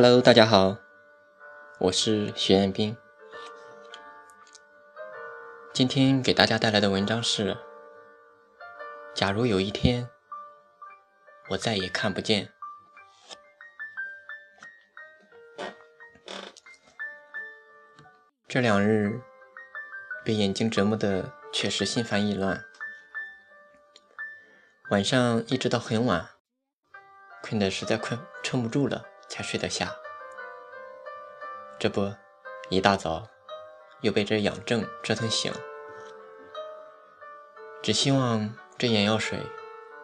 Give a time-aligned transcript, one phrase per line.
[0.00, 0.76] Hello，大家好，
[1.80, 2.96] 我是徐彦斌。
[5.74, 7.58] 今天给大家带来的文章是：
[9.12, 10.08] 假如有一天
[11.48, 12.52] 我再也看不见。
[18.46, 19.20] 这两日
[20.24, 22.64] 被眼睛折磨的确实心烦意乱，
[24.90, 26.30] 晚上一直到很晚，
[27.42, 29.04] 困得实在困撑不住了。
[29.28, 29.94] 才睡得下，
[31.78, 32.12] 这不，
[32.70, 33.28] 一大早
[34.00, 35.52] 又被这痒症折腾醒。
[37.82, 39.38] 只希望这眼药水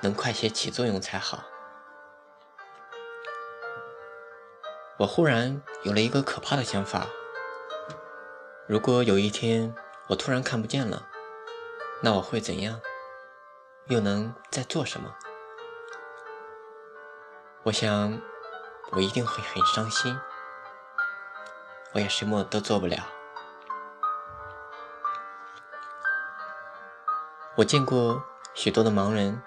[0.00, 1.44] 能快些起作用才好。
[4.98, 7.06] 我忽然有了一个可怕的想法：
[8.66, 9.74] 如果有一天
[10.08, 11.08] 我突然看不见了，
[12.02, 12.80] 那我会怎样？
[13.88, 15.14] 又能在做什么？
[17.64, 18.20] 我想。
[18.92, 20.18] 我一定会很伤心，
[21.92, 23.06] 我也什么都做不了。
[27.56, 28.22] 我见过
[28.54, 29.42] 许多的盲人，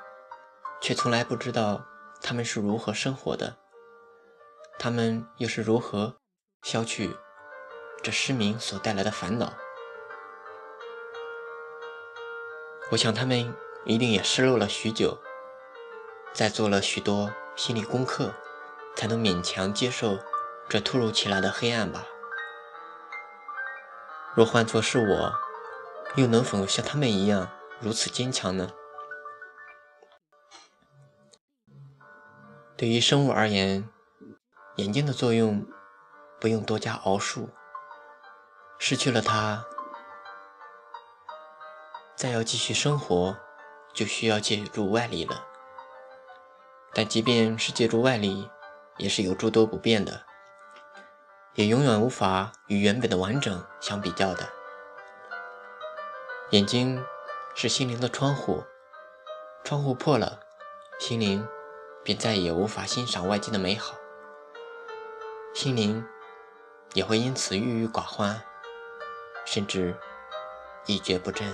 [0.79, 1.83] 却从来不知道
[2.21, 3.57] 他们是如何生活的，
[4.77, 6.17] 他们又是如何
[6.61, 7.17] 消去
[8.03, 9.53] 这失明所带来的烦恼。
[12.91, 15.17] 我想他们一定也失落了许久，
[16.33, 18.33] 在做了许多心理功课。
[18.95, 20.19] 才能勉强接受
[20.69, 22.05] 这突如其来的黑暗吧。
[24.33, 25.33] 若换作是我，
[26.15, 28.69] 又能否像他们一样如此坚强呢？
[32.77, 33.87] 对于生物而言，
[34.77, 35.67] 眼睛的作用
[36.39, 37.49] 不用多加熬述。
[38.79, 39.63] 失去了它，
[42.15, 43.37] 再要继续生活，
[43.93, 45.45] 就需要借助外力了。
[46.93, 48.49] 但即便是借助外力，
[49.01, 50.21] 也是有诸多不便的，
[51.55, 54.47] 也永远无法与原本的完整相比较的。
[56.51, 57.03] 眼睛
[57.55, 58.63] 是心灵的窗户，
[59.63, 60.39] 窗户破了，
[60.99, 61.47] 心灵
[62.03, 63.95] 便再也无法欣赏外界的美好，
[65.55, 66.05] 心灵
[66.93, 68.39] 也会因此郁郁寡欢，
[69.45, 69.95] 甚至
[70.85, 71.51] 一蹶不振。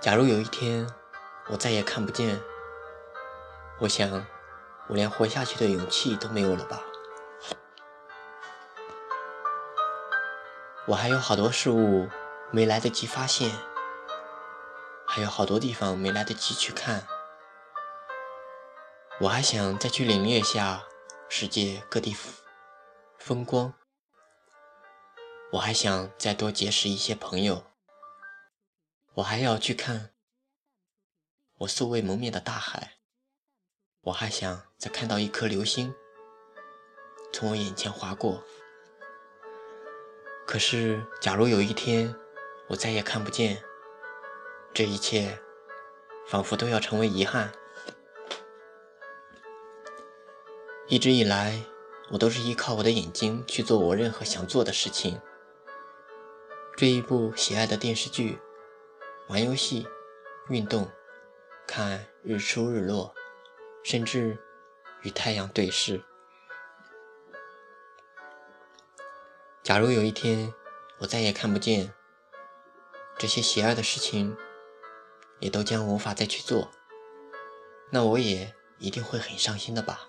[0.00, 0.88] 假如有一天
[1.48, 2.40] 我再也看不见。
[3.82, 4.24] 我想，
[4.88, 6.84] 我连活下去的勇气都没有了吧？
[10.86, 12.08] 我还有好多事物
[12.52, 13.50] 没来得及发现，
[15.04, 17.08] 还有好多地方没来得及去看。
[19.22, 20.84] 我还想再去领略下
[21.28, 22.16] 世界各地
[23.18, 23.74] 风光。
[25.54, 27.64] 我还想再多结识一些朋友。
[29.14, 30.12] 我还要去看
[31.58, 32.92] 我素未谋面的大海。
[34.04, 35.94] 我还想再看到一颗流星
[37.32, 38.42] 从我眼前划过，
[40.44, 42.12] 可是，假如有一天
[42.66, 43.62] 我再也看不见，
[44.74, 45.38] 这一切
[46.26, 47.52] 仿佛都要成为遗憾。
[50.88, 51.62] 一直以来，
[52.10, 55.20] 我都是依靠我的眼睛去做我任何想做的事情：
[56.76, 58.40] 追一部喜爱的电视剧、
[59.28, 59.86] 玩游戏、
[60.48, 60.90] 运动、
[61.68, 63.14] 看日出日落。
[63.82, 64.38] 甚至
[65.02, 66.02] 与太阳对视。
[69.62, 70.52] 假如有一天
[70.98, 71.92] 我再也看不见
[73.18, 74.36] 这些喜爱的事情，
[75.38, 76.70] 也都将无法再去做，
[77.90, 80.06] 那我也一定会很伤心的吧。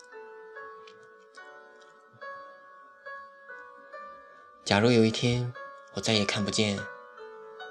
[4.63, 5.53] 假如有一天
[5.93, 6.79] 我再也看不见，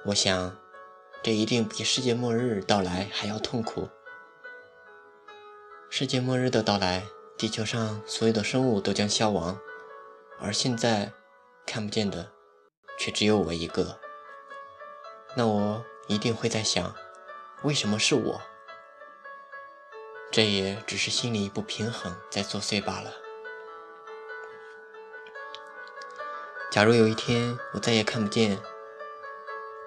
[0.07, 0.57] 我想
[1.23, 3.89] 这一定比世界末日到来还要痛苦。
[5.95, 7.05] 世界末日的到来，
[7.37, 9.61] 地球上所有的生物都将消亡，
[10.41, 11.13] 而现在
[11.67, 12.33] 看不见的
[12.99, 14.01] 却只有我一个。
[15.37, 16.95] 那我一定会在想，
[17.63, 18.41] 为什么是我？
[20.31, 23.13] 这也只是心里不平衡在作祟罢了。
[26.71, 28.59] 假如有一天我再也看不见，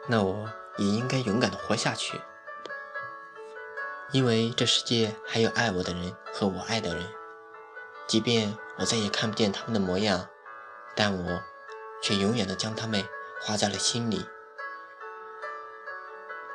[0.06, 0.48] 那我
[0.78, 2.22] 也应该勇敢的活下去。
[4.12, 7.06] 因为这世界还有爱我的人和我爱的人，
[8.08, 10.30] 即便我再也看不见他们的模样，
[10.96, 11.42] 但我
[12.02, 13.04] 却永远的将他们
[13.42, 14.26] 画在了心里。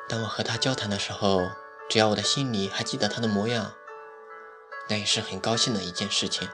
[0.08, 1.50] 当我和他交谈的时候，
[1.88, 3.74] 只要我的心里还记得他的模样，
[4.88, 6.48] 那也是很高兴的一件事情。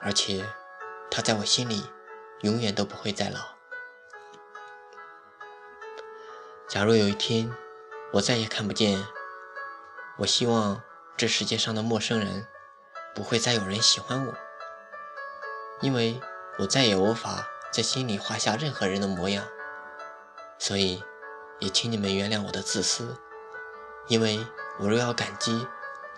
[0.00, 0.44] 而且，
[1.10, 1.90] 他在我心里
[2.42, 3.40] 永远都不会再老。
[6.68, 7.50] 假如有一天
[8.12, 9.04] 我再也看不见，
[10.18, 10.82] 我希望
[11.16, 12.46] 这世界上的陌生人
[13.14, 14.34] 不会再有人喜欢我，
[15.80, 16.20] 因为
[16.58, 19.46] 我再也无法在心里画下任何人的模样。
[20.58, 21.04] 所以，
[21.60, 23.16] 也请你们原谅我的自私，
[24.08, 24.44] 因为
[24.80, 25.68] 我若要感激，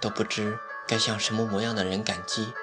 [0.01, 2.55] 都不知该向什么模样的人感激，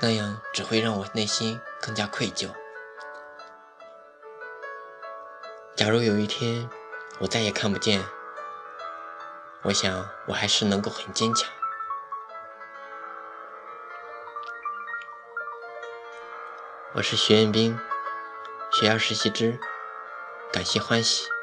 [0.00, 2.48] 那样只会让我内心更加愧疚。
[5.76, 6.70] 假如有一天
[7.18, 8.02] 我再也看不见，
[9.64, 11.50] 我想我还是能够很坚强。
[16.92, 17.78] 我是徐彦斌，
[18.70, 19.58] 学校实习之，
[20.52, 21.33] 感谢欢喜。